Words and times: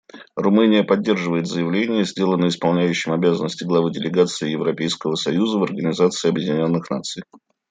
Румыния 0.35 0.83
поддерживает 0.83 1.45
заявление, 1.45 2.05
сделанное 2.05 2.49
исполняющим 2.49 3.11
обязанности 3.11 3.65
главы 3.65 3.91
делегации 3.91 4.49
Европейского 4.49 5.13
союза 5.13 5.59
в 5.59 5.63
Организации 5.63 6.27
Объединенных 6.29 6.89
Наций. 6.89 7.21